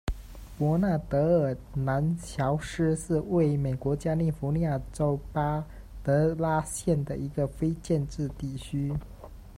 [0.57, 5.63] 博纳德尔兰乔斯是位于美国加利福尼亚州马
[6.03, 8.91] 德拉县的一个非建制地区。